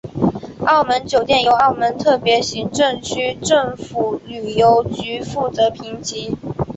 [0.65, 6.35] 澳门酒店由澳门特别行政区政府旅游局负责评级。